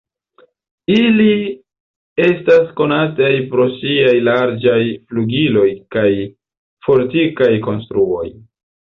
Ili 0.93 1.27
estas 2.29 2.73
konataj 2.81 3.29
pro 3.53 3.69
siaj 3.77 4.17
larĝaj 4.31 4.81
flugiloj 4.91 5.69
kaj 5.99 6.11
fortikaj 6.91 7.57
konstruoj. 7.71 8.29